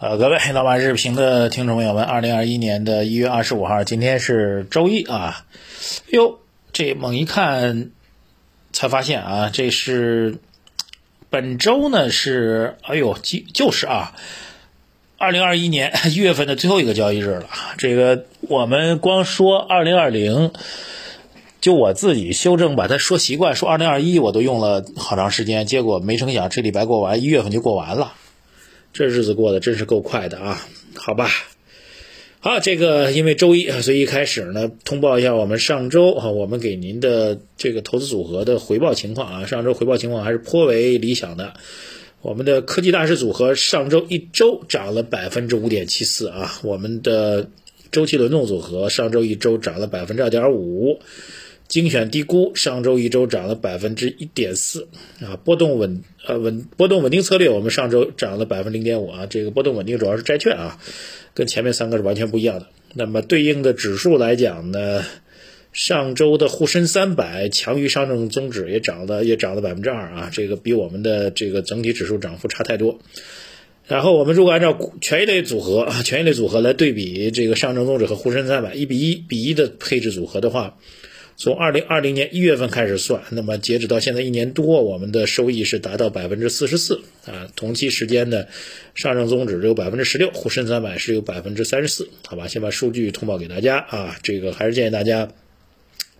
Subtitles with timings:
[0.00, 5.44] 呃，各位老马日评的听众朋友们，二零二一年的一月二十五号，今天是周一啊。
[6.08, 6.38] 哟，
[6.72, 7.90] 这猛一看
[8.72, 10.36] 才发现啊，这是
[11.28, 14.14] 本周呢是，哎呦，就就是啊，
[15.18, 17.50] 二零二一年一月份的最后一个交易日了。
[17.76, 20.52] 这个我们光说二零二零，
[21.60, 28.14] 就我自己修正把它说习惯，说二零二一我都用了好长时间，结果没成想这礼拜过完，一月份就过完了。
[28.92, 30.66] 这日子过得真是够快的啊！
[30.94, 31.30] 好吧，
[32.40, 39.46] 好，这个因为周一，所以一开始呢，通报一下我们上周啊，我们给您的这个投资组合的回报情况啊。
[39.46, 41.54] 上周回报情况还是颇为理想的。
[42.20, 46.52] 我们的科技大师组合上周一周涨了百分之五点七四啊。
[46.62, 47.48] 我们的
[47.92, 51.00] 周期轮动组合上周一周涨了百分之二点五。
[51.70, 54.88] 精选低估上周一周涨了百分之一点四
[55.20, 60.80] 啊，波动稳呃稳波动稳定策略我们上周涨了百分之零点五啊，这个波动稳定主要是债券啊，
[61.32, 62.66] 跟前面三个是完全不一样的。
[62.94, 65.04] 那么对应的指数来讲呢，
[65.72, 72.98] 上周的沪深三百强于上证综指也涨了也涨了百分之二啊，这个比我们的这个整体指数涨幅差太多。
[73.86, 80.76] 然后我们如果按照权益类组合啊权益类组合来对比这个上证综指和沪深三百一比一比一的配置组合的话。
[81.40, 87.48] 从二零二零年一月份开始算，那么截止到现在一年多，我们的收益是达到百分之四十四啊。
[87.56, 88.44] 同期时间呢
[88.94, 92.10] 上证综指只有百分之十六，沪深三百是有百分之三十四。
[92.26, 94.18] 好吧，先把数据通报给大家啊。
[94.22, 95.30] 这个还是建议大家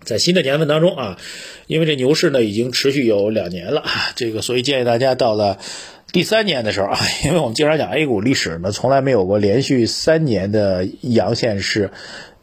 [0.03, 1.19] 在新的年份当中啊，
[1.67, 3.83] 因为这牛市呢已经持续有两年了，
[4.15, 5.59] 这个所以建议大家到了
[6.11, 11.91] 第三年的时候啊，因为我们经常讲 A 股历史呢，从来没有过连续三年的阳线是。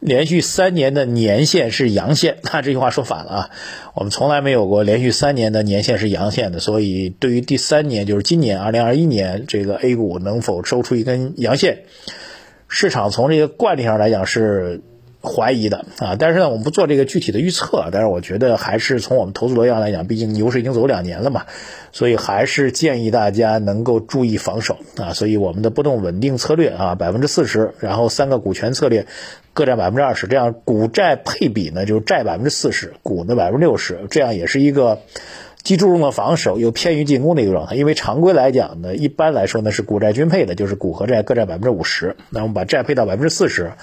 [0.01, 3.49] 连续三年的年线是阳线，那这句话说反了啊！
[3.93, 11.79] 我们从来没有过连续三年的年线是阳线的，所以对于第三年，就是今年二零二一年这个 A 股能否收出一根阳线，
[12.69, 14.79] 市场从这个惯例上来讲是。
[15.21, 17.89] 怀疑的啊，但是呢，我们不做这个具体的预测。
[17.91, 21.45] 但是我觉得还是从我们投资逻辑上来讲，毕竟牛市已经走两年了嘛，
[21.91, 25.11] 所以还是建议大家能够注意防守啊。
[25.11, 29.07] 所以我们的波动稳定策略啊，百分之四十，然后三个股权策略
[29.53, 34.99] 各占百分之二十，这样股债配比呢就是债百分之四十，股呢百分之六十，这样也是一个
[35.63, 37.75] 既注重了防守又偏于进攻的一个状态。
[37.75, 43.73] 因为常规来讲呢，一般来说呢是股债均配的，就是股和债各占百分之五十，那我们把债配到百分之四十。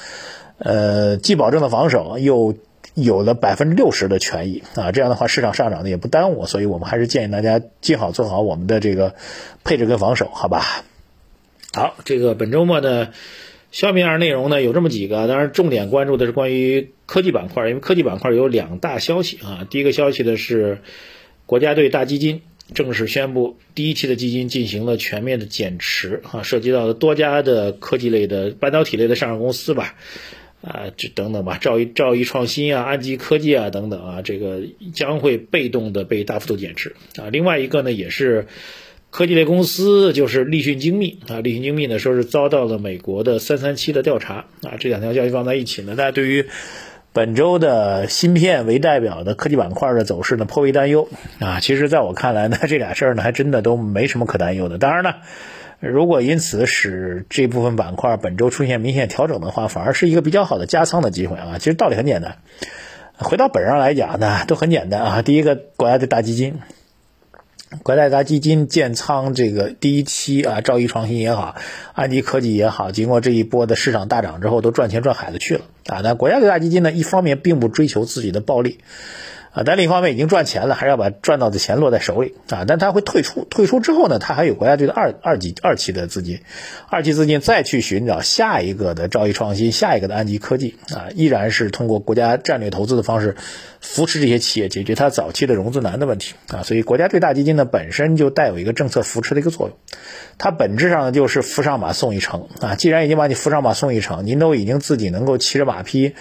[0.59, 2.57] 呃，既保证了防守，又
[2.95, 9.15] 有了百分之六十的权益啊，这样的话市场上涨呢也不耽误，所以我们还是建议大家尽好做好我们的这个
[9.65, 10.85] 配置跟防守，好吧？
[11.75, 13.13] 好，这个本周末的
[13.71, 19.67] 消面上内容呢有这么几个，当然重点关注的是关于科技板块，因为科技板块有两大消息啊。
[19.69, 20.79] 第一个消息呢是
[21.45, 22.41] 国家队大基金
[22.73, 29.97] 正式宣布，第一期的基金进行了全面的减持啊，涉及到了多家的科技类的半导体类的上市公司吧。
[30.63, 34.63] 啊，这等等吧，兆易兆易创新啊，安吉科技啊，等等啊，这个
[34.95, 37.29] 将会被动的被大幅度减持啊。
[37.31, 38.47] 另外一个呢，也是
[39.11, 44.75] 科技类公司，就是立讯精密啊，立讯精密呢说是遭到了美国的三三七的调查啊。
[44.81, 46.47] 这两条消息放在一起呢，大家对于
[47.13, 51.61] 本周的芯片为代表的科技板块的走势呢颇为担忧啊。
[51.61, 54.79] 其实，在我看来呢，这俩事儿呢还真的都没什么可担忧的。
[54.79, 55.15] 当然呢。
[55.79, 61.59] 如果因此使这部分板块本周出现明显调整的话，反而是一个比较好的加仓的机会啊！
[61.59, 62.39] 其实道理很简单，
[63.19, 65.23] 回到本上来讲呢，都很简单啊。
[65.23, 66.61] 第一个，国家的大基金，
[67.83, 71.57] 国家大基金建仓这个第一期啊，兆易创新也好，
[71.93, 76.01] 安迪科技也好，经过这一波的市场大涨之后，都赚钱赚海了去了啊。
[76.03, 78.79] 那国家的大基金呢，一方面并不追求自己的暴利。
[79.57, 82.67] 啊，但另一方面已经赚钱了，还是要把赚到的钱落在手里啊。
[82.69, 86.41] 但他会退出，退出之后呢，他还有国家队的二二级二期的资金，
[86.91, 93.35] 二期资金再去寻找下一个的兆易创新，下一个的安吉科技啊，依然是通过国家战略投资的方式
[93.81, 96.63] 扶持这些企业，解决它早期的融资难的问题啊。
[96.63, 99.79] 所以国家队大基金呢本身就带有一个政策扶持的一个作用，
[100.37, 102.75] 它本质上呢就是扶上马送一程啊。
[102.75, 106.15] 既然已经把你扶上马送一程，您都已经自己能够骑着马匹。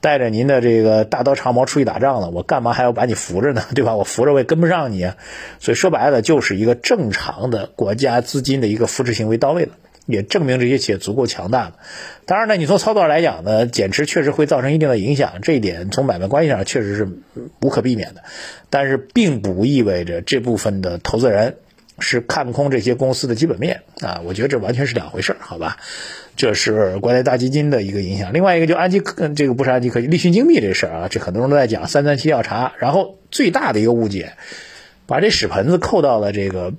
[0.00, 3.62] 带着您的这个大刀长矛出去打仗了，我干嘛还要把你扶着呢？
[3.74, 3.94] 对吧？
[3.96, 5.16] 我扶着我也跟不上你啊。
[5.58, 9.72] 所以说白了，就是一个正常的国家资金的一个扶持行为到位了，
[10.06, 11.74] 也证明这些企业足够强大了。
[12.24, 17.08] 当然呢，你从操作上来讲呢，减持确实会造成一定的影响，这一点从买卖关系上确实是
[17.60, 18.22] 无可避免的。
[18.70, 21.56] 但是并不意味着这部分的投资人
[22.00, 24.20] 是看空这些公司的基本面啊。
[24.24, 25.76] 我觉得这完全是两回事儿，好吧？
[26.36, 34.32] 这是国内大基金的一个影响，另外一个就安基科，这个不是安基科技，立讯精密这事儿啊，这很多人都在讲三三七调查，然后最大的一个误解，
[35.06, 36.72] 把这屎盆子扣到了这个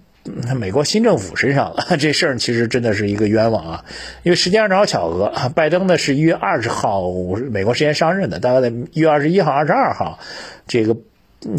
[0.56, 1.97] 美国新政府身上了。
[2.00, 3.85] 这事儿其实真的是一个冤枉啊！
[4.23, 7.12] 因为时间上正好巧合，拜登呢是一月二十号
[7.51, 10.18] 美国时间上任的，大概在一月二十一号、二十二号，
[10.65, 10.97] 这个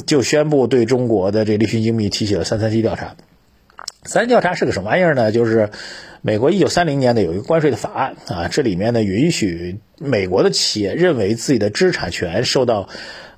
[0.06, 3.14] 就宣布对中国的这立讯精密提起了三三七调查。
[4.04, 5.30] 三调查是个什么玩意儿呢？
[5.30, 5.70] 就是
[6.22, 12.88] 美国一九三零年的有一个关税的法案啊，这里面呢允许美国的企业认为自己的知识产权受到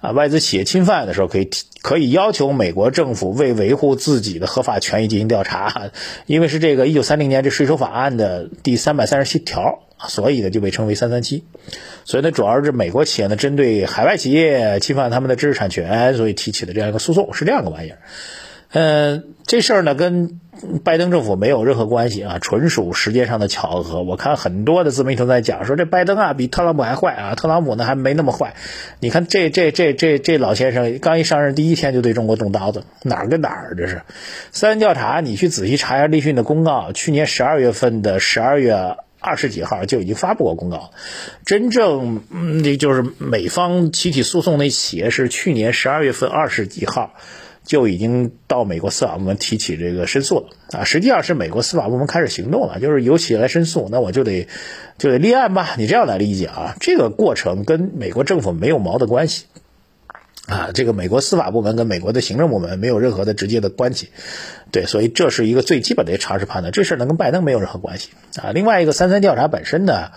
[0.00, 5.90] 啊外资企业侵犯的时候，可以提可以要求美国政府为维护自己的合法权益进行调查。
[6.25, 11.44] 因为是这个一九三零年这税收法案的第三百三十七条，所以呢就被称为三三七。
[12.06, 17.99] 所以呢，主要是美国企业呢针对海外企业侵犯他们的知识产权，所以提起的这样一个诉讼，是这样个玩意儿。
[18.74, 20.40] 嗯，这事儿呢跟
[20.82, 24.02] 拜登政府没有任何关系啊，纯属时间上的巧合。
[24.02, 28.54] 我看很多的自媒体都在讲说，这拜登啊比特朗普还坏啊，特朗普呢还没那么坏。
[28.98, 34.02] 你看这这这这这老先生刚一上任第一天就对中国动刀子，哪儿跟哪儿这是？
[34.50, 40.90] 三调查你去仔细查一下立讯的公告，去年十二月份的十二月二十几号就已经发布过公告。
[41.44, 42.22] 真正
[42.62, 47.12] 那就是美方集体诉讼那企业是去年十二月份二十几号。
[47.64, 54.46] 就已经到美国司法部门提起这个申诉了啊，实际上是美国司法部门开始行动了，就是有企业来申诉，那我就得
[54.99, 59.46] 就得立案吧，你这样来理解啊，这个过程跟美国政府没有毛的关系
[60.46, 64.10] 啊，这个美国司法部门跟美国的行政部门没有任何的直接的关系，
[64.70, 68.50] 对，所以这是一个最基本的常识判断，这事儿呢跟拜登没有任何关系啊。
[68.52, 70.10] 另外一个三三调查本身呢，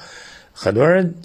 [0.51, 1.15] 很多人。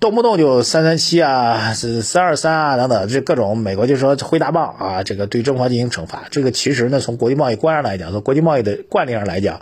[0.00, 6.24] 动不动就三三七啊，是三二三啊等等，这各种美国就说挥大棒啊，这个对中方进行惩罚。
[6.30, 9.60] 这个其实呢，从国际贸易观上来讲，从国际贸易的惯例上来讲，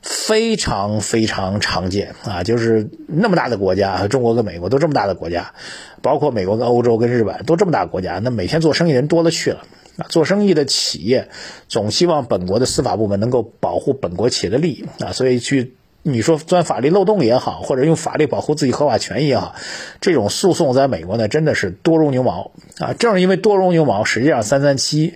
[0.00, 2.42] 非常非常常见啊。
[2.42, 5.52] 就是那么大的国家，中国跟美国都这么大的国家，
[6.00, 9.64] 包括美国跟欧洲跟日本都这么大国家，那每天做生意人多了去了
[9.98, 10.06] 啊。
[10.08, 11.28] 做生意的企业
[11.68, 15.74] 总希望本国的司法部门能够保护本国企业的利益啊，所以去。
[16.04, 19.54] 你说钻法律漏洞也好，或者用法律保护自己合法权益也好，
[20.00, 22.92] 这种诉讼在美国呢真的是多如牛毛啊！
[22.92, 25.14] 正是因为多如牛毛，实际上三三七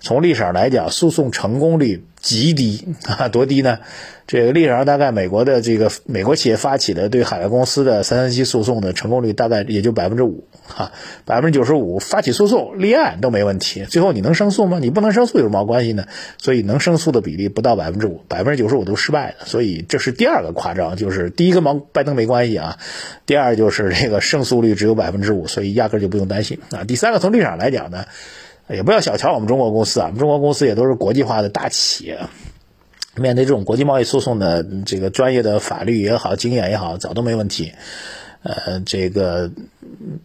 [0.00, 3.78] 从历史上来讲，诉讼成功率极低啊，多低呢？
[4.26, 10.90] 这个历史上大概美国的这个美国企业发起的对海外公司的三三七诉讼的成功率大概也就百分之五哈，
[11.24, 14.78] 百分之九十五发起诉讼立案都没问题，最后你能胜诉吗？
[14.80, 16.06] 你不能胜诉有什么关系呢？
[16.38, 22.78] 所以能胜诉的比例不到百分之五，百分之九十五都失败的，所以这是第二个夸张，就是第一个毛拜登没关系啊，
[23.26, 26.82] 第二就是这个胜诉率只有百分之五，所以压根就不用担心啊。
[26.82, 28.06] 第三个从历史上来讲呢，
[28.68, 32.18] 也不要小瞧我们中国公司啊，我们中国公司也都是国际化的大企业。
[33.16, 37.72] 面对这种国际贸易诉讼的这个专业的法律也好，经验也好，早都没问题。
[38.42, 39.50] 呃，这个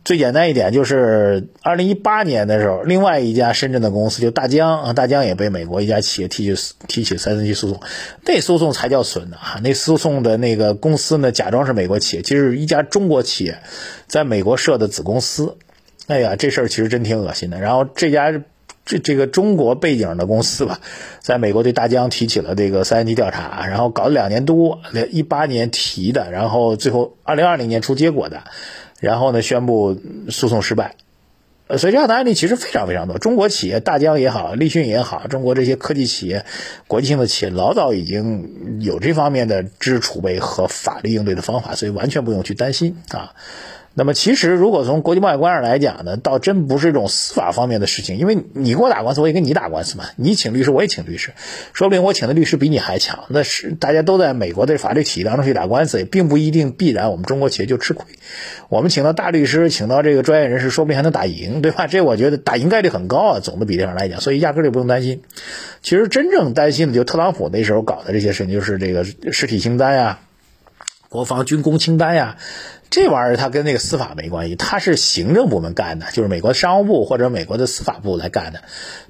[0.06, 7.82] 最简单一点就是，二零一八年的时候，另外一家深圳的公司就大疆啊，大疆也被美国一家企业提起提起三三七诉讼，
[8.24, 9.60] 那诉讼才叫损呢啊！
[9.64, 13.58] 那诉讼的那个公司呢，假装是美国企业，其实是一家中国企业
[14.06, 15.58] 在美国设的子公司。
[16.06, 17.60] 哎呀，这事儿其实真挺恶心的。
[17.60, 18.44] 然后这家。
[18.86, 20.80] 这这个中国背景的公司吧，
[21.20, 24.80] 在美国对大疆提起了这个三三七调查，然后搞了两年多，
[25.12, 28.44] 一八年提的，然后最后二零二零年出结果的，
[29.00, 29.98] 然后呢宣布
[30.30, 30.96] 诉讼失败。
[31.68, 33.18] 呃，所以这样的案例其实非常非常多。
[33.18, 36.44] 中国企业大疆也好，立讯也好，中国这些科技企业、
[36.88, 43.32] 国际性的企业老早已经有这方面的知识储备和法律应对的方法，所以完全不用去担心啊。
[43.94, 50.06] 那么其实，如果从国际贸易观上来讲呢，倒真不是一种司法方面的事情，因为你给我打官司，我也跟你打官司嘛。
[50.16, 51.34] 你请律师，我也请律师，
[51.74, 53.26] 说不定我请的律师比你还强。
[53.28, 58.06] 那是大家都在美国的法律体系当中去打官司，也并不一定必然我们中国企业就吃亏。
[58.70, 61.88] 我们请到大律师，请到这个专业人士，说不定还能打赢，对吧？
[61.88, 65.22] 这我觉得打赢概率很高啊，总的比例上来讲，所以压根就不用担心。
[65.82, 70.20] 其实真正担心的就特朗普那时候搞的这些事情，就是这个实体清单呀、
[71.10, 72.38] 国防军工清单呀。
[72.92, 78.62] 这玩意儿它跟那个司法没关系，它是行政部门干的，就是美国商务部或者美国的司法部来干的，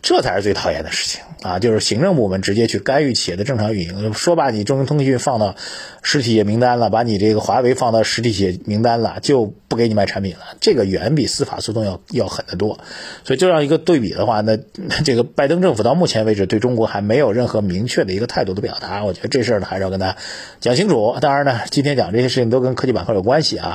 [0.03, 1.57] 这才是最讨厌的事情啊！
[1.57, 5.55] 就是行政部门直接去干预企业的正常运营，说把你中兴通讯放到
[6.03, 12.79] 实体企业名单了，把你这个华为放到实体企业名单了，就不给你卖产品了，这个远比司法诉讼要要狠得多。
[13.23, 14.57] 所以这样一个对比的话，那
[15.03, 20.17] 这个拜登政府到目前为止对中国还没有任何明确的一个态度的表达，我觉得这事儿呢还是要跟大家
[20.59, 21.17] 讲清楚。
[21.19, 23.70] 当然呢，今天讲这些事情都跟科技板块有关系啊。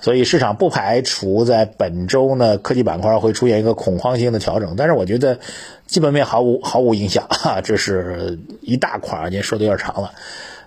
[0.00, 5.38] 所以市场不排除在本周呢，科技板块会出现一个恐慌性的调整，但是我觉得
[5.86, 10.12] 基本面毫无毫无影响啊，这是一大块，儿，您说的有点长了。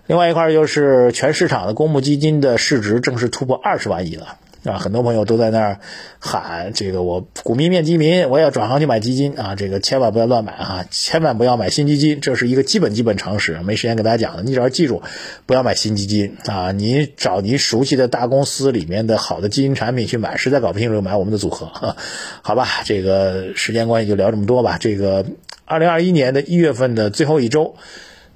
[0.07, 5.79] 另外一块就是全市场的公募基金的市值正式突破二十万亿了啊，很多朋友都在那儿
[6.19, 15.01] 喊这个我股民面基民，我要转行去买基金啊，这个千万不要乱买啊，千万不要买新基金，这是一个基本基本常识，没时间给大家讲了，你只要记住，
[15.47, 21.95] 不要买新基金啊，你找你熟悉的大公司里面的好的基金产品去买，实在搞不清楚买我们的组合，
[22.43, 24.77] 好吧，这个时间关系就聊这么多吧。
[24.79, 25.25] 这个
[25.65, 27.75] 二零二一年的一月份的最后一周。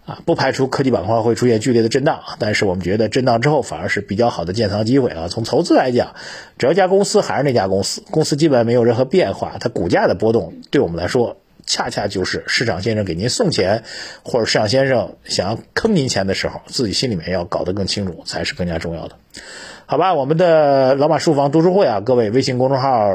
[0.05, 5.27] 啊，不排除科技板块会出现剧烈的震荡，但是我们觉得震荡之后反而是比较好的建仓机会啊。
[5.27, 6.15] 从投资来讲，
[6.59, 13.83] 只要一家公司还是那家公司，公司基本没有任何变化，它股价的波动对我们来说，恰恰就是市场先生给您送钱，
[14.23, 19.15] 或者市场先生想要坑您钱的时候，自己心里面要搞得更清楚，才是更加重要的。
[19.87, 23.11] 好吧，我们的老马书房读书会啊，各位微信公众号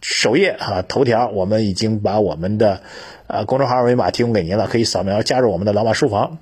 [0.00, 2.82] 首页啊头条，我们已经把我们的
[3.26, 6.38] 呃公众号二维码提供给您了，可以扫描加入我们的老马书房。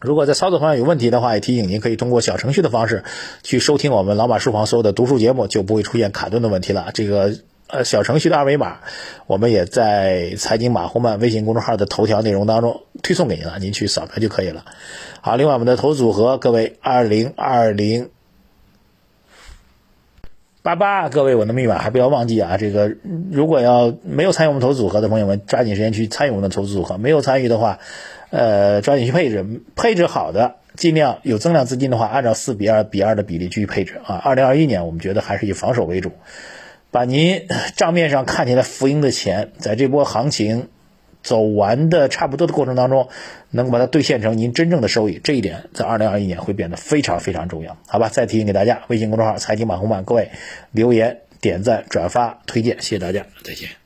[0.00, 3.04] 如果在操作方面有问题的话，也提醒您可以通过小程序的方式
[3.42, 6.86] 去收听我们老马书房所有的读书节目，就不会出现卡顿的问题了。
[6.94, 7.34] 这个
[7.68, 8.78] 呃小程序的二维码，
[9.26, 14.64] 我们也在财经马红曼微信公众号的头条内容当中推送给您了，您去扫描就可以了。
[15.20, 18.08] 好，另外我们的投资组合，各位二零二零。
[20.64, 22.56] 八八，各位，我的密码还不要忘记啊！
[22.56, 22.90] 这个
[23.30, 27.80] 如果要没有参与我们投资组合的朋友们，抓紧时间去参与我们的投资组合；没有参与的话，
[28.30, 29.44] 呃，抓紧去配置，
[29.76, 34.14] 配置好的，尽量有增量资金的话，按照四比二比二的比例去配置啊！
[34.14, 36.12] 二零二一年，我们觉得还是以防守为主，
[36.90, 37.42] 把您
[37.76, 40.68] 账面上看起来浮盈的钱，在这波行情。
[41.24, 43.08] 走完的差不多的过程当中，
[43.50, 48.08] 能把它兑现成您真正的收益，这一点在二零二一年会变得非常非常重要，好吧？
[48.08, 50.30] 再提醒给大家，微信公众号财经网红版，各位
[50.70, 53.83] 留言、点赞、转发、推荐，谢谢大家，再见。